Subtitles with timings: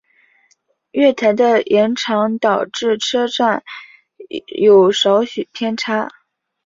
[0.89, 3.63] 月台的延长导致车站
[4.47, 6.09] 有少许偏差。